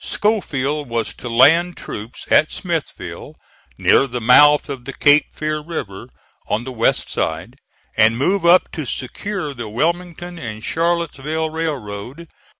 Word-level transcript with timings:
Schofield 0.03 0.89
was 0.89 1.13
to 1.13 1.29
land 1.29 1.77
troops 1.77 2.25
at 2.31 2.51
Smithville, 2.51 3.35
near 3.77 4.07
the 4.07 4.19
mouth 4.19 4.67
of 4.67 4.85
the 4.85 4.93
Cape 4.93 5.27
Fear 5.31 5.59
River 5.59 6.09
on 6.47 6.63
the 6.63 6.71
west 6.71 7.07
side, 7.07 7.59
and 7.95 8.17
move 8.17 8.43
up 8.43 8.71
to 8.71 8.85
secure 8.87 9.53
the 9.53 9.69
Wilmington 9.69 10.39
and 10.39 10.63
Charlotteville 10.63 11.51
Railroad. 11.51 12.27